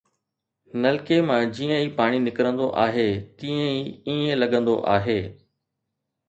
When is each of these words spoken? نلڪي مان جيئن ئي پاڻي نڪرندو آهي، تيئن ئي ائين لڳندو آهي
نلڪي 0.83 1.17
مان 1.27 1.41
جيئن 1.57 1.71
ئي 1.77 1.87
پاڻي 1.99 2.19
نڪرندو 2.27 2.67
آهي، 2.85 3.05
تيئن 3.37 3.61
ئي 3.67 3.77
ائين 4.09 4.33
لڳندو 4.41 4.75
آهي 4.97 5.21